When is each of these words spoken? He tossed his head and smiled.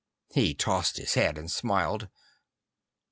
He 0.33 0.55
tossed 0.55 0.97
his 0.97 1.13
head 1.13 1.37
and 1.37 1.51
smiled. 1.51 2.09